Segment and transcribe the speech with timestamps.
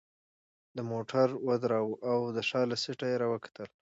[0.75, 3.67] ده موټر ودراوه او د شا له سیټه يې راوکتل.